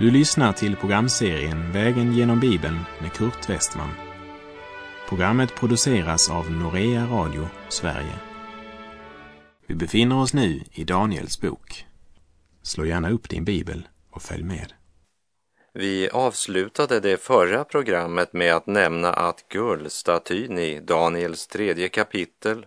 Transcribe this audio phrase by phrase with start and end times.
[0.00, 3.90] Du lyssnar till programserien Vägen genom Bibeln med Kurt Westman.
[5.08, 8.14] Programmet produceras av Norea Radio Sverige.
[9.66, 11.86] Vi befinner oss nu i Daniels bok.
[12.62, 14.72] Slå gärna upp din bibel och följ med.
[15.74, 22.66] Vi avslutade det förra programmet med att nämna att guldstatyn i Daniels tredje kapitel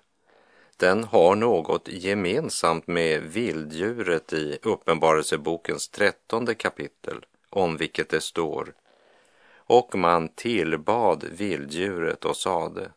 [0.84, 8.74] den har något gemensamt med vilddjuret i Uppenbarelsebokens trettonde kapitel, om vilket det står.
[9.56, 12.92] Och man tillbad vilddjuret och sade,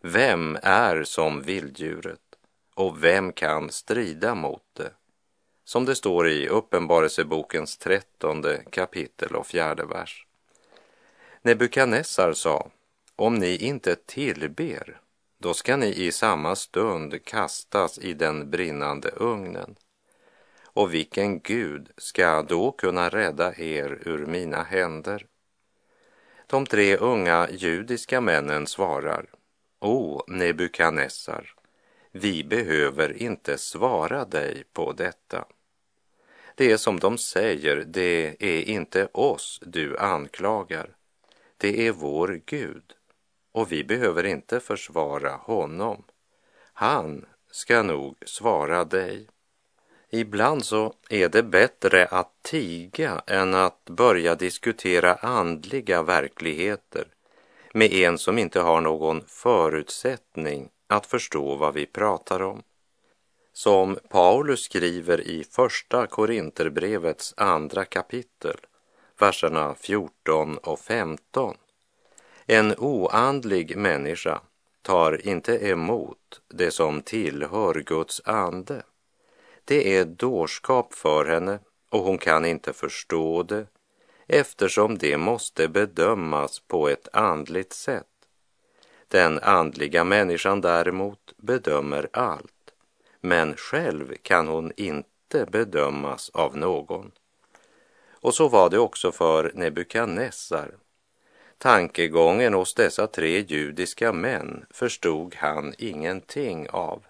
[0.00, 2.20] vem är som vilddjuret
[2.74, 4.90] och vem kan strida mot det?
[5.64, 10.26] Som det står i Uppenbarelsebokens trettonde kapitel och fjärde vers.
[11.42, 12.70] Nebukadnessar sa,
[13.16, 15.00] om ni inte tillber
[15.38, 19.76] då ska ni i samma stund kastas i den brinnande ugnen.
[20.64, 25.26] Och vilken Gud ska då kunna rädda er ur mina händer?
[26.46, 29.26] De tre unga judiska männen svarar,
[29.78, 31.54] O Nebukadnessar,
[32.12, 35.44] vi behöver inte svara dig på detta.
[36.54, 40.96] Det är som de säger, det är inte oss du anklagar,
[41.56, 42.94] det är vår Gud
[43.52, 46.04] och vi behöver inte försvara honom.
[46.72, 49.28] Han ska nog svara dig.
[50.10, 57.08] Ibland så är det bättre att tiga än att börja diskutera andliga verkligheter
[57.72, 62.62] med en som inte har någon förutsättning att förstå vad vi pratar om.
[63.52, 68.56] Som Paulus skriver i Första Korinterbrevets andra kapitel,
[69.18, 71.56] verserna 14 och 15.
[72.50, 74.40] En oandlig människa
[74.82, 78.82] tar inte emot det som tillhör Guds ande.
[79.64, 81.58] Det är dårskap för henne
[81.90, 83.66] och hon kan inte förstå det
[84.26, 88.06] eftersom det måste bedömas på ett andligt sätt.
[89.08, 92.72] Den andliga människan däremot bedömer allt,
[93.20, 97.10] men själv kan hon inte bedömas av någon.
[98.10, 100.74] Och så var det också för Nebukadnessar
[101.58, 107.04] Tankegången hos dessa tre judiska män förstod han ingenting av.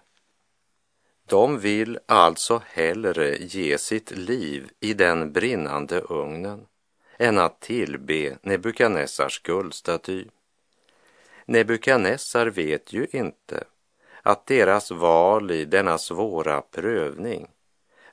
[1.25, 6.65] De vill alltså hellre ge sitt liv i den brinnande ugnen
[7.17, 10.25] än att tillbe Nebukadnessars guldstaty.
[11.45, 13.63] Nebukadnessar vet ju inte
[14.21, 17.47] att deras val i denna svåra prövning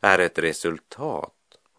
[0.01, 1.36] är ett resultat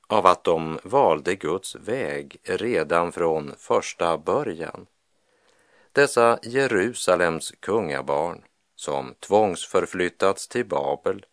[0.07, 4.88] av att de valde Guds väg redan från första början.
[5.91, 8.44] Dessa Jerusalems kungabarn
[8.75, 11.25] som tvångsförflyttats till Babel,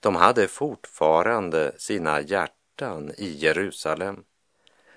[0.00, 4.24] de hade fortfarande sina hjärtan i Jerusalem.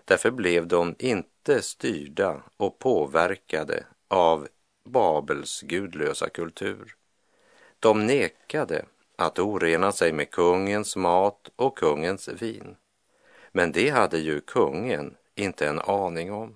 [0.05, 4.47] Därför blev de inte styrda och påverkade av
[4.85, 6.95] Babels gudlösa kultur.
[7.79, 12.75] De nekade att orena sig med kungens mat och kungens vin.
[13.51, 16.55] Men det hade ju kungen inte en aning om.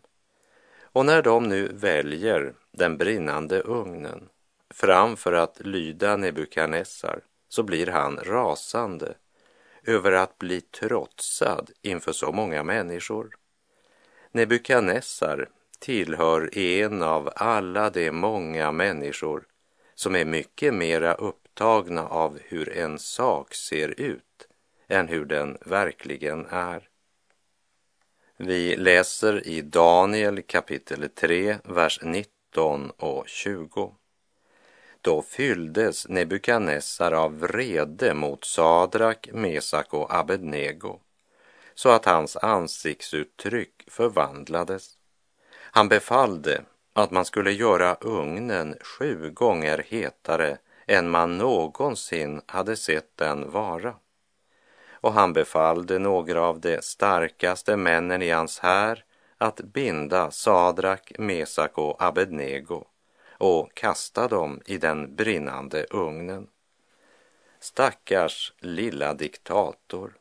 [0.82, 4.30] Och när de nu väljer den brinnande ugnen
[4.74, 9.14] framför att lyda Nebukadnessar så blir han rasande
[9.84, 13.36] över att bli trotsad inför så många människor.
[14.32, 15.50] Nebukadnessar
[15.80, 19.44] tillhör en av alla de många människor
[19.96, 24.48] som är mycket mera upptagna av hur en sak ser ut
[24.94, 26.90] än hur den verkligen är.
[28.38, 33.96] Vi läser i Daniel kapitel 3, vers 19 och 20.
[35.02, 41.00] Då fylldes Nebukadnessar av vrede mot Sadrak, Mesak och Abednego
[41.76, 44.98] så att hans ansiktsuttryck förvandlades.
[45.56, 46.62] Han befallde
[46.94, 50.58] att man skulle göra ugnen sju gånger hetare
[50.88, 53.96] än man någonsin hade sett den vara
[55.04, 59.06] och han befallde några av de starkaste männen i hans här
[59.38, 62.86] att binda Sadrak, Mesak och Abednego
[63.38, 66.48] och kasta dem i den brinnande ugnen.
[67.60, 70.14] Stackars lilla diktator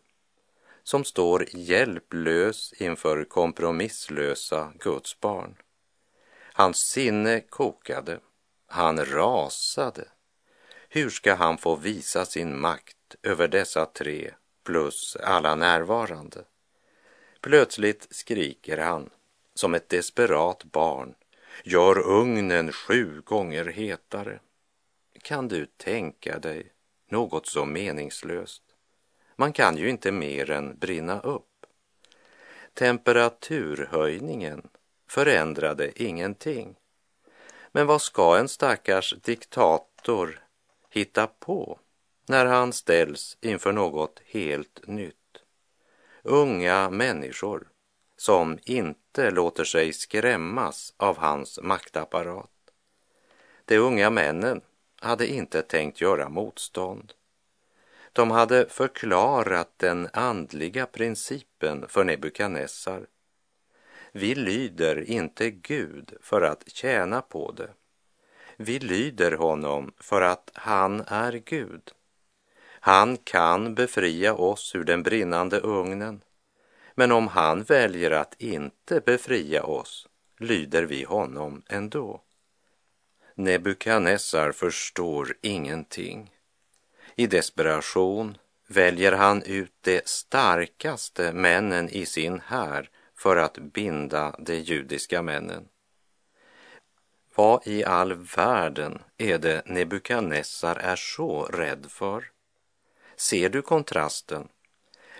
[0.82, 5.56] som står hjälplös inför kompromisslösa Guds barn.
[6.52, 8.20] Hans sinne kokade,
[8.66, 10.04] han rasade.
[10.88, 14.32] Hur ska han få visa sin makt över dessa tre
[14.64, 16.44] plus alla närvarande.
[17.40, 19.10] Plötsligt skriker han
[19.54, 21.14] som ett desperat barn.
[21.64, 24.40] Gör ugnen sju gånger hetare.
[25.22, 26.72] Kan du tänka dig
[27.08, 28.62] något så meningslöst?
[29.36, 31.66] Man kan ju inte mer än brinna upp.
[32.74, 34.68] Temperaturhöjningen
[35.08, 36.76] förändrade ingenting.
[37.72, 40.44] Men vad ska en stackars diktator
[40.90, 41.78] hitta på
[42.26, 45.16] när han ställs inför något helt nytt?
[46.22, 47.68] Unga människor
[48.16, 52.50] som inte låter sig skrämmas av hans maktapparat.
[53.64, 54.60] De unga männen
[55.00, 57.12] hade inte tänkt göra motstånd.
[58.12, 63.06] De hade förklarat den andliga principen för Nebukadnessar.
[64.12, 67.70] Vi lyder inte Gud för att tjäna på det.
[68.56, 71.92] Vi lyder honom för att han är Gud.
[72.84, 76.22] Han kan befria oss ur den brinnande ugnen.
[76.94, 80.08] Men om han väljer att inte befria oss
[80.38, 82.20] lyder vi honom ändå.
[83.34, 86.30] Nebukadnessar förstår ingenting.
[87.16, 94.54] I desperation väljer han ut de starkaste männen i sin här för att binda de
[94.54, 95.68] judiska männen.
[97.34, 102.31] Vad i all världen är det Nebukadnessar är så rädd för?
[103.16, 104.48] Ser du kontrasten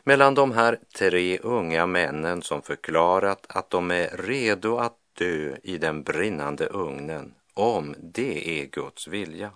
[0.05, 5.79] mellan de här tre unga männen som förklarat att de är redo att dö i
[5.79, 9.53] den brinnande ugnen om det är Guds vilja?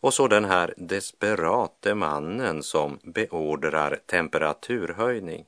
[0.00, 5.46] Och så den här desperate mannen som beordrar temperaturhöjning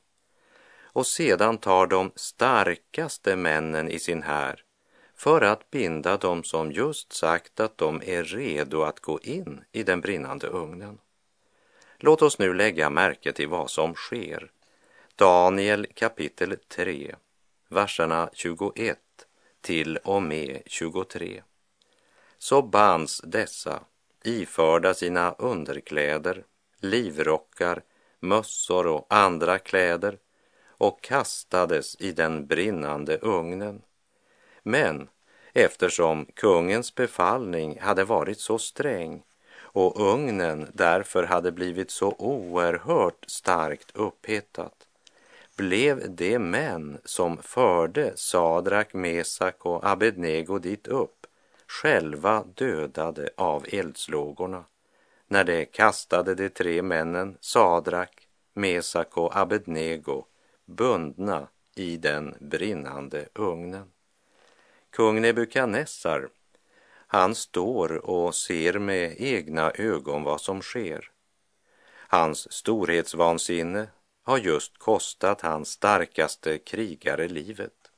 [0.83, 4.63] och sedan tar de starkaste männen i sin här
[5.15, 9.83] för att binda dem som just sagt att de är redo att gå in i
[9.83, 10.97] den brinnande ugnen.
[12.01, 14.51] Låt oss nu lägga märke till vad som sker.
[15.15, 17.15] Daniel kapitel 3,
[17.67, 18.97] verserna 21
[19.61, 21.43] till och med 23.
[22.37, 23.83] Så bands dessa
[24.23, 26.43] iförda sina underkläder,
[26.79, 27.81] livrockar,
[28.19, 30.17] mössor och andra kläder
[30.67, 33.81] och kastades i den brinnande ugnen.
[34.63, 35.09] Men
[35.53, 39.23] eftersom kungens befallning hade varit så sträng
[39.71, 44.87] och ugnen därför hade blivit så oerhört starkt upphettat
[45.55, 51.27] blev de män som förde Sadrak, Mesak och Abednego dit upp
[51.67, 54.63] själva dödade av eldslågorna
[55.27, 60.25] när de kastade de tre männen Sadrak, Mesak och Abednego
[60.65, 63.91] bundna i den brinnande ugnen.
[64.89, 66.29] Kung Nebukadnessar,
[67.11, 71.11] han står och ser med egna ögon vad som sker.
[71.91, 73.87] Hans storhetsvansinne
[74.23, 77.91] har just kostat hans starkaste krigare livet.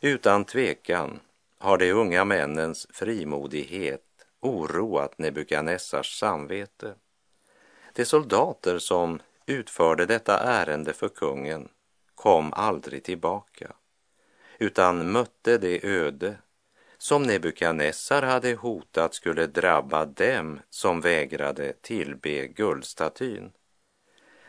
[0.00, 1.20] Utan tvekan
[1.58, 6.94] har de unga männens frimodighet oroat Nebukadnessars samvete.
[7.92, 11.68] De soldater som utförde detta ärende för kungen
[12.14, 13.72] kom aldrig tillbaka
[14.58, 16.36] utan mötte det öde
[17.02, 23.52] som Nebukadnessar hade hotat skulle drabba dem som vägrade tillbe guldstatyn.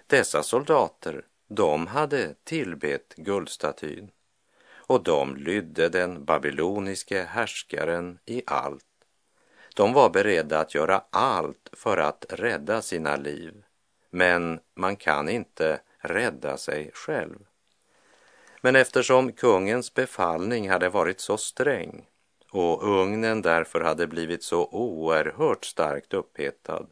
[0.08, 4.12] Dessa soldater, de hade tillbett guldstatyn
[4.72, 8.86] och de lydde den babyloniske härskaren i allt.
[9.76, 13.64] De var beredda att göra allt för att rädda sina liv,
[14.10, 17.40] men man kan inte rädda sig själv.
[18.62, 22.10] Men eftersom kungens befallning hade varit så sträng
[22.54, 26.88] och ugnen därför hade blivit så oerhört starkt upphettad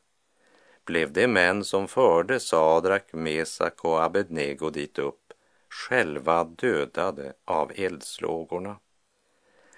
[0.86, 5.34] blev de män som förde Sadrak, Mesak och Abednego dit upp
[5.70, 8.80] själva dödade av eldslågorna.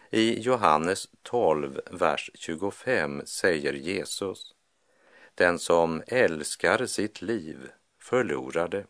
[0.10, 4.56] I Johannes 12, vers 25 säger Jesus
[5.36, 8.86] Den som älskar sitt liv förlorar det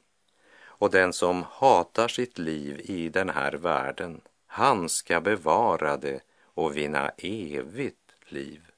[0.62, 6.20] och den som hatar sitt liv i den här världen, han ska bevara det
[6.54, 8.73] och vinna evigt liv.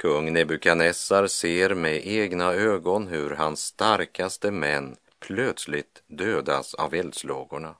[0.00, 7.74] Kung Nebukadnessar ser med egna ögon hur hans starkaste män plötsligt dödas av eldslågorna.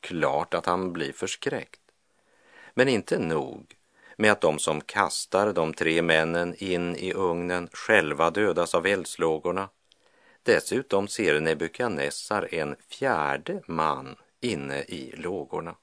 [0.00, 1.80] Klart att han blir förskräckt.
[2.74, 3.74] Men inte nog
[4.16, 9.68] med att de som kastar de tre männen in i ugnen själva dödas av eldslågorna.
[10.42, 15.74] Dessutom ser Nebukadnessar en fjärde man inne i lågorna.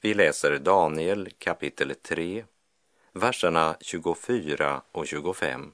[0.00, 2.44] Vi läser Daniel kapitel 3,
[3.12, 5.72] verserna 24 och 25.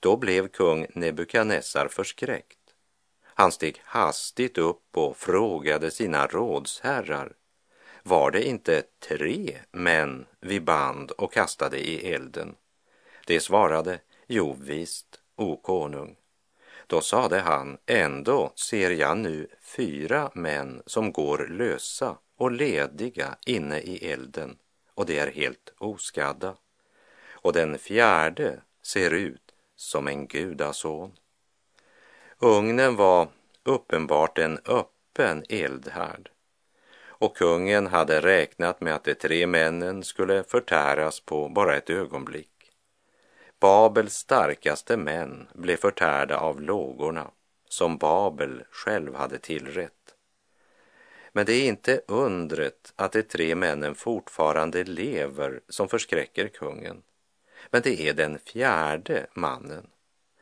[0.00, 2.58] Då blev kung Nebukadnessar förskräckt.
[3.24, 7.32] Han steg hastigt upp och frågade sina rådsherrar.
[8.02, 12.54] Var det inte tre män vi band och kastade i elden?
[13.26, 16.16] De svarade, jo visst, o konung.
[16.86, 23.78] Då sade han, ändå ser jag nu fyra män som går lösa och lediga inne
[23.78, 24.58] i elden
[24.94, 26.54] och de är helt oskadda.
[27.30, 31.12] Och den fjärde ser ut som en gudason.
[32.38, 33.28] Ugnen var
[33.64, 36.30] uppenbart en öppen eldhärd
[37.22, 42.48] och kungen hade räknat med att de tre männen skulle förtäras på bara ett ögonblick.
[43.60, 47.30] Babels starkaste män blev förtärda av lågorna
[47.68, 50.01] som Babel själv hade tillrätt.
[51.32, 57.02] Men det är inte undret att de tre männen fortfarande lever som förskräcker kungen.
[57.70, 59.86] Men det är den fjärde mannen,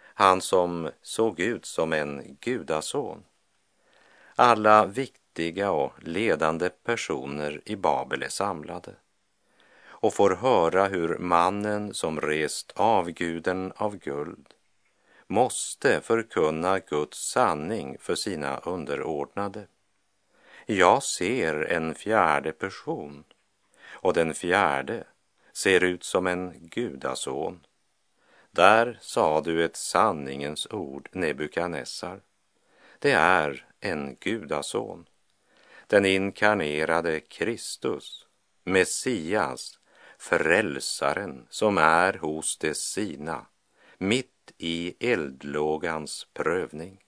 [0.03, 3.25] han som såg ut som en gudason.
[4.35, 8.95] Alla viktiga och ledande personer i Babel är samlade
[10.01, 14.55] och får höra hur mannen som rest avguden av guld
[15.27, 19.67] måste förkunna Guds sanning för sina underordnade.
[20.73, 23.25] Jag ser en fjärde person
[23.83, 25.05] och den fjärde
[25.53, 27.67] ser ut som en gudason.
[28.51, 32.21] Där sa du ett sanningens ord, Nebukadnessar.
[32.99, 35.09] Det är en gudason,
[35.87, 38.27] den inkarnerade Kristus,
[38.65, 39.79] Messias,
[40.19, 43.47] frälsaren som är hos de sina,
[43.99, 47.01] mitt i eldlågans prövning.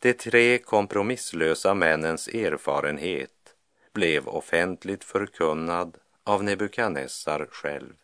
[0.00, 3.54] De tre kompromisslösa männens erfarenhet
[3.92, 7.94] blev offentligt förkunnad av Nebukadnessar själv.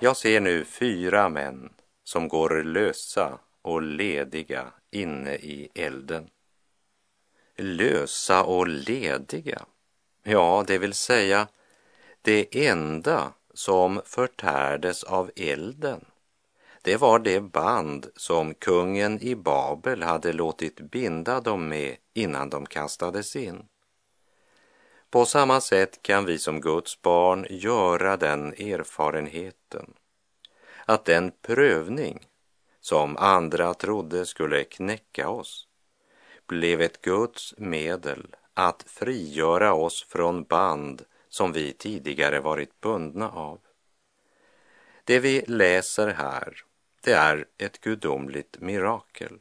[0.00, 1.72] Jag ser nu fyra män
[2.04, 6.30] som går lösa och lediga inne i elden.
[7.56, 9.66] Lösa och lediga,
[10.22, 11.48] ja, det vill säga
[12.22, 16.04] det enda som förtärdes av elden,
[16.82, 22.66] det var det band som kungen i Babel hade låtit binda dem med innan de
[22.66, 23.68] kastades in.
[25.10, 29.94] På samma sätt kan vi som Guds barn göra den erfarenheten
[30.84, 32.26] att den prövning
[32.80, 35.68] som andra trodde skulle knäcka oss
[36.46, 43.60] blev ett Guds medel att frigöra oss från band som vi tidigare varit bundna av.
[45.04, 46.64] Det vi läser här,
[47.00, 49.38] det är ett gudomligt mirakel.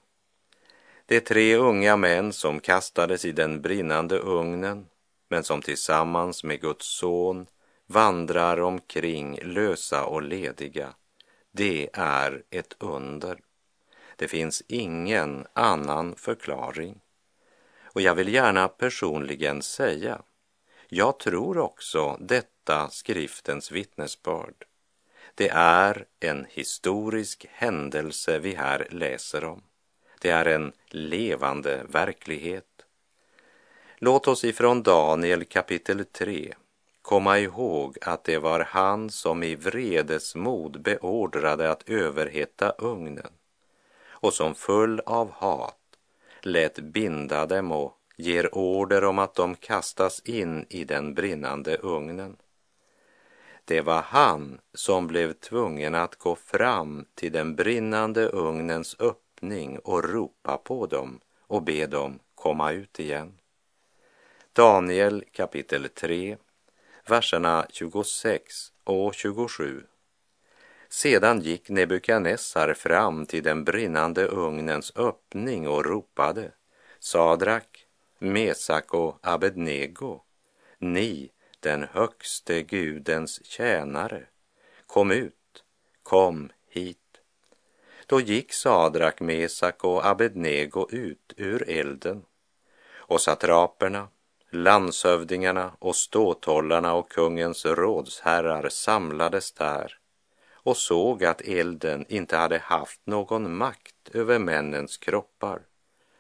[1.05, 4.87] De tre unga män som kastades i den brinnande ugnen,
[5.29, 7.47] men som tillsammans med Guds son
[7.85, 10.93] vandrar omkring lösa och lediga,
[11.51, 13.39] det är ett under.
[14.15, 17.01] Det finns ingen annan förklaring.
[17.83, 20.21] Och jag vill gärna personligen säga
[20.91, 24.65] jag tror också detta skriftens vittnesbörd.
[25.39, 29.61] Det är en historisk händelse vi här läser om.
[30.21, 32.85] Det är en levande verklighet.
[33.97, 36.53] Låt oss ifrån Daniel kapitel 3
[37.01, 43.31] komma ihåg att det var han som i vredesmod beordrade att överhetta ugnen
[44.07, 45.77] och som full av hat
[46.41, 52.37] lät binda dem och ger order om att de kastas in i den brinnande ugnen.
[53.69, 60.03] Det var han som blev tvungen att gå fram till den brinnande ugnens öppning och
[60.03, 63.37] ropa på dem och be dem komma ut igen.
[64.53, 66.37] Daniel kapitel 3,
[67.07, 69.83] verserna 26 och 27.
[70.89, 76.51] Sedan gick Nebukadnessar fram till den brinnande ugnens öppning och ropade
[76.99, 77.85] Sadrak,
[78.19, 80.21] Mesak och Abednego,
[80.77, 84.23] ni, den högste Gudens tjänare,
[84.87, 85.63] kom ut,
[86.03, 86.97] kom hit.
[88.05, 92.25] Då gick Sadrak, Mesak och Abednego ut ur elden.
[92.91, 94.07] Och satraperna,
[94.49, 99.99] landshövdingarna och ståthållarna och kungens rådsherrar samlades där
[100.51, 105.61] och såg att elden inte hade haft någon makt över männens kroppar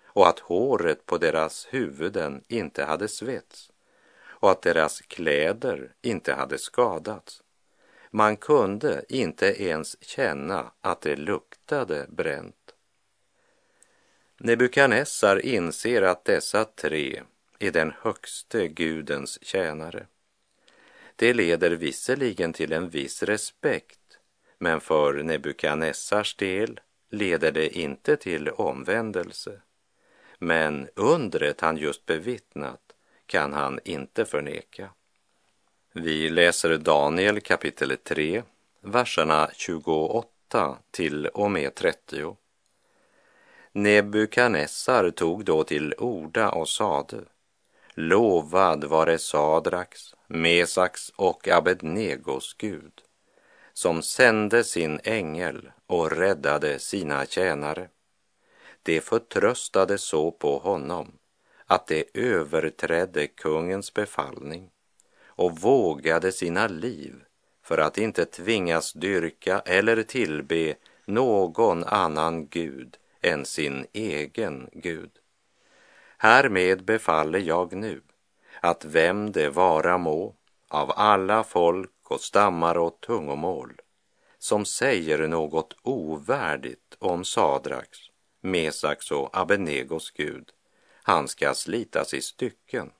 [0.05, 3.71] och att håret på deras huvuden inte hade svets
[4.39, 7.43] och att deras kläder inte hade skadats
[8.11, 12.55] Man kunde inte ens känna att det luktade bränt.
[14.37, 17.23] Nebukadnessar inser att dessa tre
[17.59, 20.07] är den högste Gudens tjänare.
[21.15, 24.19] Det leder visserligen till en viss respekt,
[24.57, 26.79] men för Nebukadnessars del
[27.09, 29.61] leder det inte till omvändelse.
[30.37, 32.88] Men undret han just bevittnat
[33.29, 34.89] kan han inte förneka.
[35.93, 38.43] Vi läser Daniel kapitel 3,
[38.81, 42.37] verserna 28 till och med 30.
[43.71, 47.17] Nebukadnessar tog då till orda och sade
[47.93, 53.01] Lovad vare Sadraks, Mesaks och Abednegos Gud
[53.73, 57.89] som sände sin ängel och räddade sina tjänare.
[58.83, 61.18] De förtröstade så på honom
[61.69, 64.69] att de överträdde kungens befallning
[65.25, 67.15] och vågade sina liv
[67.63, 75.11] för att inte tvingas dyrka eller tillbe någon annan gud än sin egen Gud.
[76.17, 78.01] Härmed befaller jag nu
[78.61, 80.35] att vem det vara må
[80.67, 83.81] av alla folk och stammar och tungomål
[84.37, 87.99] som säger något ovärdigt om Sadraks,
[88.41, 90.51] Mesaks och Abenegos Gud,
[91.09, 92.91] han ska slitas i stycken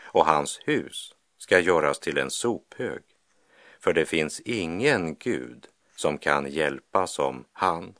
[0.00, 3.02] och hans hus ska göras till en sophög,
[3.80, 7.94] för det finns ingen Gud som kan hjälpa som han.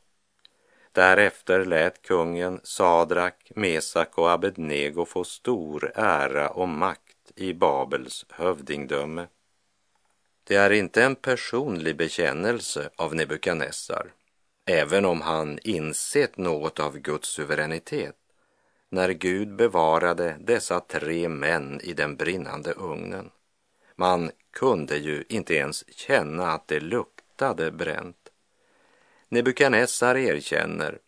[0.93, 9.26] Därefter lät kungen Sadrak, Mesak och Abednego få stor ära och makt i Babels hövdingdöme.
[10.45, 14.12] Det är inte en personlig bekännelse av Nebukadnessar,
[14.67, 18.17] även om han insett något av Guds suveränitet
[18.88, 23.31] när Gud bevarade dessa tre män i den brinnande ugnen.
[23.96, 28.29] Man kunde ju inte ens känna att det luktade bränt.
[29.29, 30.98] Nebukadnessar erkänner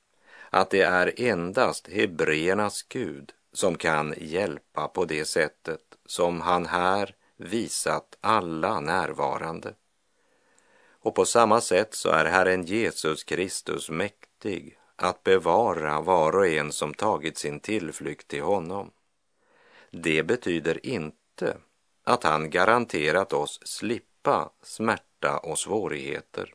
[0.51, 7.15] att det är endast hebreernas Gud som kan hjälpa på det sättet som han här
[7.37, 9.75] visat alla närvarande.
[11.03, 16.73] Och på samma sätt så är Herren Jesus Kristus mäktig att bevara var och en
[16.73, 18.91] som tagit sin tillflykt till honom.
[19.91, 21.57] Det betyder inte
[22.05, 26.55] att han garanterat oss slippa smärta och svårigheter.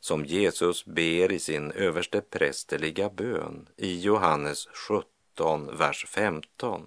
[0.00, 6.86] Som Jesus ber i sin överste prästerliga bön i Johannes 17, vers 15.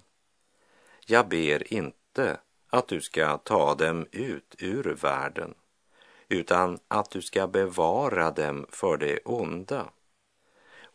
[1.06, 5.54] Jag ber inte att du ska ta dem ut ur världen,
[6.28, 9.90] utan att du ska bevara dem för det onda.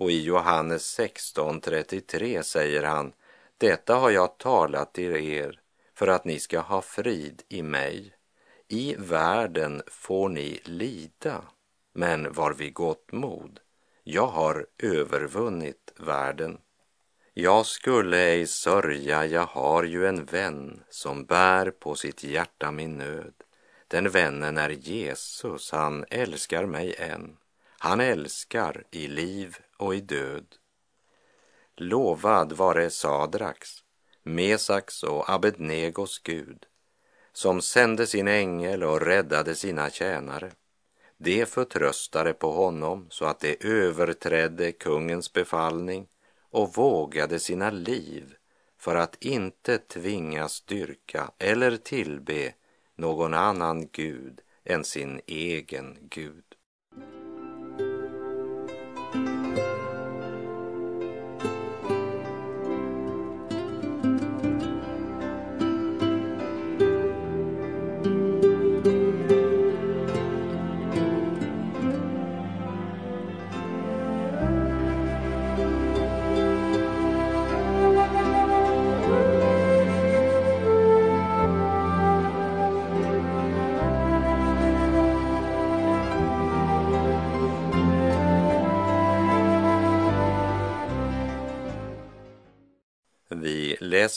[0.03, 3.13] Och i Johannes 16.33 säger han,
[3.57, 5.59] detta har jag talat till er
[5.93, 8.13] för att ni ska ha frid i mig.
[8.67, 11.43] I världen får ni lida,
[11.93, 13.59] men var vid gott mod.
[14.03, 16.57] Jag har övervunnit världen.
[17.33, 22.97] Jag skulle ej sörja, jag har ju en vän som bär på sitt hjärta min
[22.97, 23.33] nöd.
[23.87, 27.37] Den vännen är Jesus, han älskar mig än.
[27.83, 30.45] Han älskar i liv och i död.
[31.75, 33.83] Lovad vare Sadraks,
[34.23, 36.65] Mesaks och Abednegos Gud,
[37.33, 40.51] som sände sin ängel och räddade sina tjänare.
[41.17, 46.07] De förtröstade på honom så att de överträdde kungens befallning
[46.51, 48.35] och vågade sina liv
[48.77, 52.53] för att inte tvingas dyrka eller tillbe
[52.95, 56.52] någon annan gud än sin egen Gud.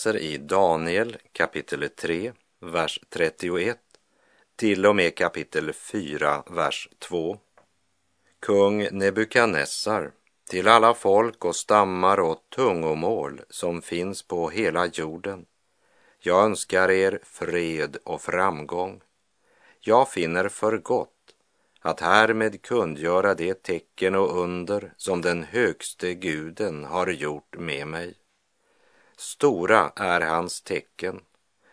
[0.07, 3.79] Läser i Daniel kapitel 3, vers 31
[4.57, 7.39] till och med kapitel 4, vers 2.
[8.41, 10.13] Kung Nebukadnessar,
[10.51, 15.47] till alla folk och stammar och tungomål som finns på hela jorden.
[16.19, 19.01] Jag önskar er fred och framgång.
[19.81, 21.35] Jag finner för gott
[21.81, 28.15] att härmed kundgöra det tecken och under som den högste guden har gjort med mig.
[29.19, 31.21] Stora är hans tecken,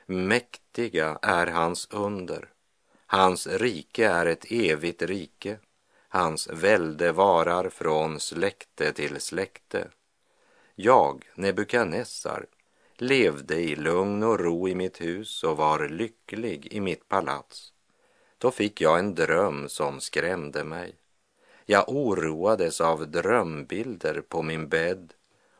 [0.05, 2.49] mäktiga är hans under.
[3.05, 5.57] Hans rike är ett evigt rike.
[6.07, 9.87] Hans välde varar från släkte till släkte.
[10.75, 12.45] Jag, Nebukadnessar,
[12.97, 17.73] levde i lugn och ro i mitt hus och var lycklig i mitt palats.
[18.37, 20.95] Då fick jag en dröm som skrämde mig.
[21.65, 25.13] Jag oroades av drömbilder på min bädd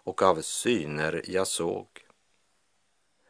[0.04, 1.88] och av syner jag såg.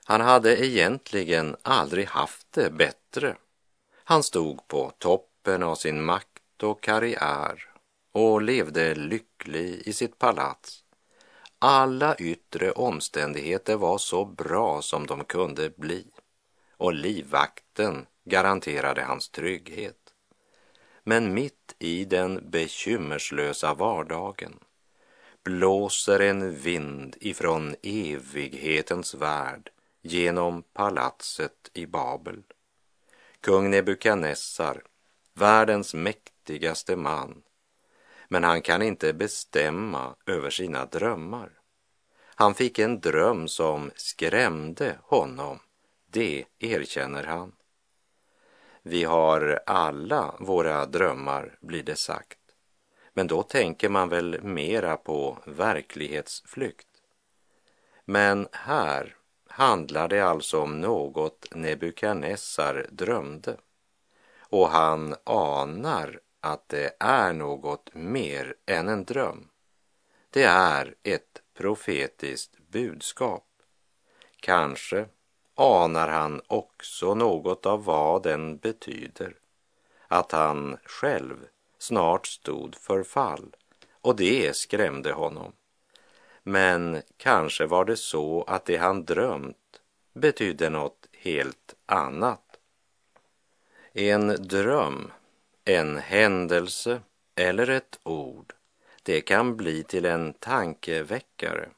[0.05, 3.35] Han hade egentligen aldrig haft det bättre.
[4.03, 7.69] Han stod på toppen av sin makt och karriär
[8.11, 10.83] och levde lycklig i sitt palats.
[11.59, 16.05] Alla yttre omständigheter var så bra som de kunde bli
[16.77, 20.13] och livvakten garanterade hans trygghet.
[21.03, 24.59] Men mitt i den bekymmerslösa vardagen
[25.43, 29.69] blåser en vind ifrån evighetens värld
[30.01, 32.43] genom palatset i Babel.
[33.41, 34.83] Kung Nebukadnessar,
[35.33, 37.43] världens mäktigaste man,
[38.27, 41.49] men han kan inte bestämma över sina drömmar.
[42.35, 45.59] Han fick en dröm som skrämde honom,
[46.05, 47.51] det erkänner han.
[48.81, 52.42] Vi har alla våra drömmar, blir det sagt.
[53.13, 56.87] Men då tänker man väl mera på verklighetsflykt.
[58.05, 59.15] Men här
[59.47, 63.57] handlar det alltså om något Nebukadnessar drömde.
[64.39, 69.49] Och han anar att det är något mer än en dröm.
[70.29, 73.47] Det är ett profetiskt budskap.
[74.39, 75.05] Kanske
[75.55, 79.35] anar han också något av vad den betyder.
[80.07, 81.47] Att han själv
[81.83, 83.55] snart stod för fall
[84.01, 85.53] och det skrämde honom.
[86.43, 89.81] Men kanske var det så att det han drömt
[90.13, 92.59] betydde något helt annat.
[93.93, 95.11] En dröm,
[95.65, 97.01] en händelse
[97.35, 98.53] eller ett ord,
[99.03, 101.69] det kan bli till en tankeväckare.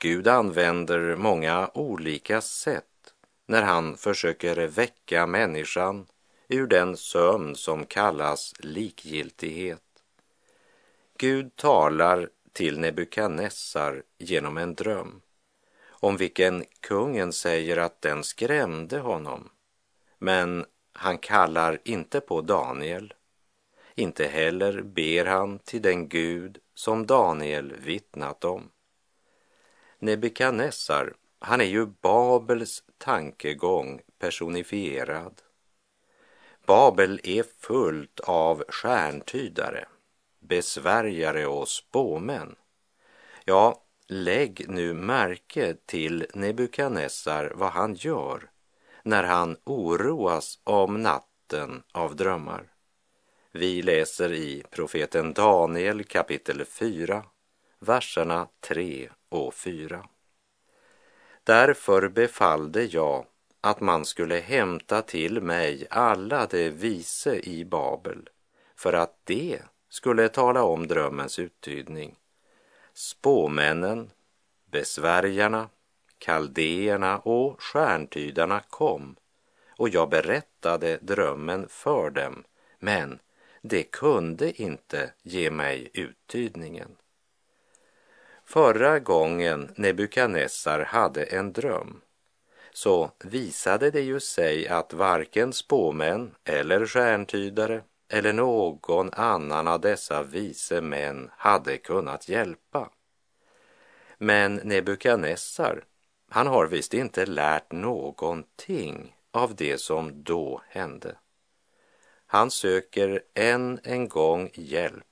[0.00, 3.14] Gud använder många olika sätt
[3.46, 6.06] när han försöker väcka människan
[6.48, 9.82] ur den sömn som kallas likgiltighet.
[11.18, 15.20] Gud talar till Nebukadnessar genom en dröm
[16.06, 19.50] om vilken kungen säger att den skrämde honom.
[20.18, 23.14] Men han kallar inte på Daniel.
[23.94, 28.70] Inte heller ber han till den Gud som Daniel vittnat om.
[29.98, 35.42] Nebukadnessar, han är ju Babels tankegång personifierad.
[36.66, 39.84] Babel är fullt av stjärntydare,
[40.40, 42.56] besvärjare och spåmän.
[43.44, 48.50] Ja, lägg nu märke till Nebukadnessar vad han gör
[49.02, 52.72] när han oroas om natten av drömmar.
[53.52, 57.24] Vi läser i profeten Daniel kapitel 4,
[57.78, 60.06] verserna 3 och 4.
[61.44, 63.26] Därför befallde jag
[63.60, 68.28] att man skulle hämta till mig alla de vise i Babel
[68.76, 72.16] för att det skulle tala om drömmens uttydning.
[72.94, 74.10] Spåmännen,
[74.70, 75.68] besvärjarna,
[76.18, 79.16] kaldéerna och stjärntydarna kom
[79.78, 82.44] och jag berättade drömmen för dem,
[82.78, 83.18] men
[83.62, 86.96] de kunde inte ge mig uttydningen.
[88.44, 92.00] Förra gången Nebukadnessar hade en dröm
[92.76, 100.22] så visade det ju sig att varken spåmän eller stjärntydare eller någon annan av dessa
[100.22, 102.90] vise män hade kunnat hjälpa.
[104.18, 105.84] Men Nebukadnessar,
[106.28, 111.16] han har visst inte lärt någonting av det som då hände.
[112.26, 115.04] Han söker än en gång hjälp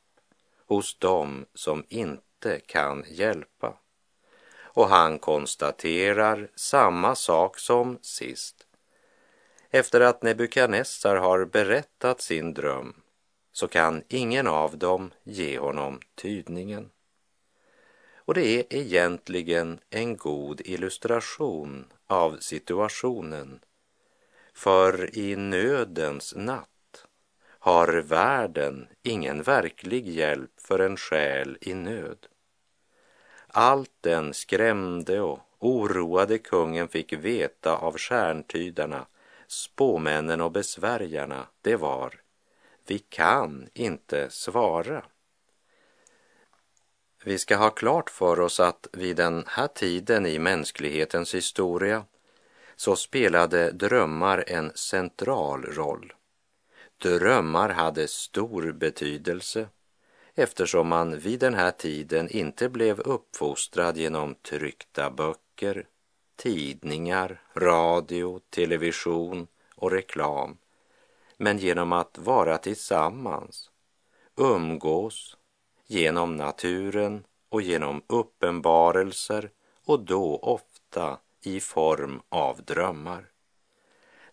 [0.66, 3.78] hos dem som inte kan hjälpa.
[4.74, 8.66] Och han konstaterar samma sak som sist.
[9.70, 12.94] Efter att Nebukadnessar har berättat sin dröm
[13.52, 16.90] så kan ingen av dem ge honom tydningen.
[18.16, 23.60] Och det är egentligen en god illustration av situationen.
[24.54, 27.04] För i nödens natt
[27.46, 32.26] har världen ingen verklig hjälp för en själ i nöd.
[33.56, 39.06] Allt den skrämde och oroade kungen fick veta av stjärntydarna,
[39.46, 42.20] spåmännen och besvärjarna, det var.
[42.86, 45.04] Vi kan inte svara.
[47.24, 52.04] Vi ska ha klart för oss att vid den här tiden i mänsklighetens historia
[52.76, 56.12] så spelade drömmar en central roll.
[57.02, 59.68] Drömmar hade stor betydelse
[60.34, 65.86] eftersom man vid den här tiden inte blev uppfostrad genom tryckta böcker,
[66.36, 70.56] tidningar, radio, television och reklam,
[71.36, 73.70] men genom att vara tillsammans,
[74.36, 75.36] umgås,
[75.86, 79.50] genom naturen och genom uppenbarelser
[79.84, 83.30] och då ofta i form av drömmar.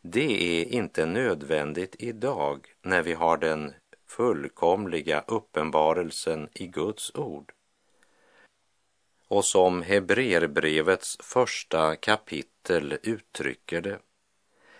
[0.01, 3.73] Det är inte nödvändigt idag när vi har den
[4.17, 7.51] fullkomliga uppenbarelsen i Guds ord.
[9.27, 13.99] Och som Hebreerbrevets första kapitel uttrycker det,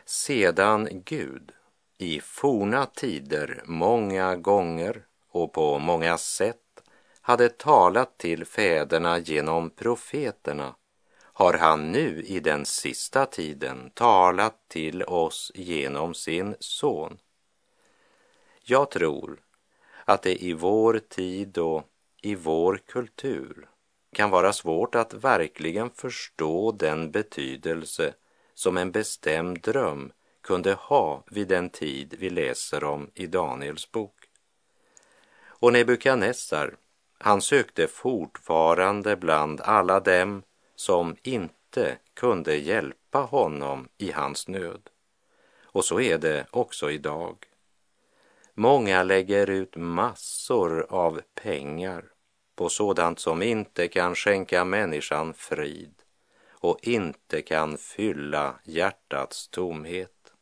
[0.06, 1.52] sedan Gud
[1.98, 6.84] i forna tider många gånger och på många sätt
[7.22, 10.76] hade talat till fäderna genom profeterna
[11.34, 17.18] har han nu i den sista tiden talat till oss genom sin son.
[18.64, 19.40] Jag tror
[20.06, 21.84] att det i vår tid och
[22.22, 23.70] i vår kultur
[24.14, 28.14] kan vara svårt att verkligen förstå den betydelse
[28.54, 34.16] som en bestämd dröm kunde ha vid den tid vi läser om i Daniels bok.
[35.44, 36.76] Och Nebukadnessar,
[37.18, 40.44] han sökte fortfarande bland alla dem
[40.76, 44.90] som inte kunde hjälpa honom i hans nöd.
[45.64, 47.51] Och så är det också idag.
[48.62, 52.06] Många lägger ut massor av pengar
[52.56, 55.94] på sådant som inte kan skänka människan frid
[56.50, 60.34] och inte kan fylla hjärtats tomhet.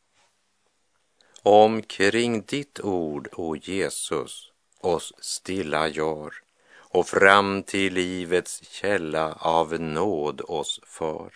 [1.42, 6.34] Omkring ditt ord, o Jesus, oss stilla gör
[6.72, 11.32] och fram till livets källa av nåd oss för.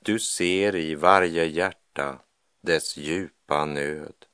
[0.00, 2.18] Du ser i varje hjärta
[2.60, 4.25] dess djupa nöd.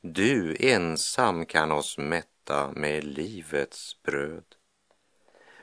[0.00, 4.44] Du ensam kan oss mätta med livets bröd.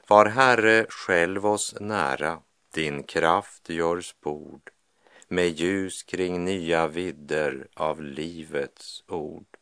[0.07, 2.39] Var Herre själv oss nära,
[2.73, 4.69] din kraft gör spord
[5.27, 9.57] med ljus kring nya vidder av livets ord.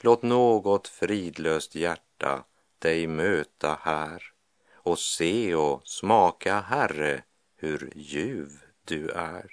[0.00, 2.44] Låt något fridlöst hjärta
[2.78, 4.22] dig möta här
[4.72, 7.22] och se och smaka, Herre,
[7.56, 8.50] hur ljuv
[8.84, 9.46] du är.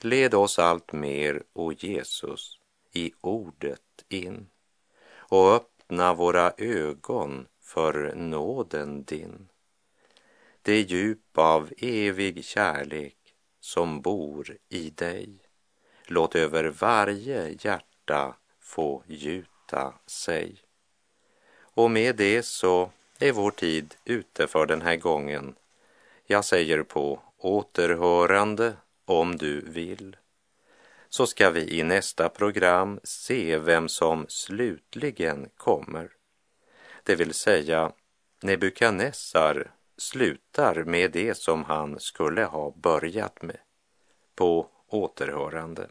[0.00, 2.60] Led oss allt mer, o Jesus,
[2.96, 4.46] i ordet in
[5.08, 9.48] och öppna våra ögon för nåden din.
[10.62, 13.16] Det djup av evig kärlek
[13.60, 15.38] som bor i dig.
[16.06, 20.62] Låt över varje hjärta få gjuta sig.
[21.58, 25.54] Och med det så är vår tid ute för den här gången.
[26.26, 30.16] Jag säger på återhörande om du vill.
[31.08, 36.10] Så ska vi i nästa program se vem som slutligen kommer.
[37.02, 37.92] Det vill säga
[38.42, 43.58] Nebukadnessar slutar med det som han skulle ha börjat med.
[44.34, 45.88] På återhörande.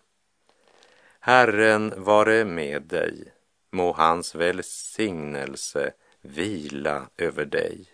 [1.19, 3.33] Herren vare med dig
[3.71, 7.87] må hans välsignelse vila över dig.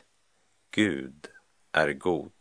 [0.72, 1.28] Gud
[1.72, 2.41] är god.